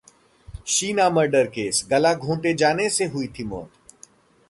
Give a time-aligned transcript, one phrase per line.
[0.67, 3.69] Sheena murder case: गला घोंटे जाने से हुई थी मौत